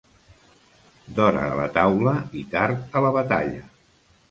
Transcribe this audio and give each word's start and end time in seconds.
D'hora 1.19 1.43
a 1.51 1.59
la 1.61 1.67
taula 1.77 2.15
i 2.41 2.43
tard 2.57 2.99
a 3.01 3.05
la 3.09 3.15
batalla. 3.21 3.65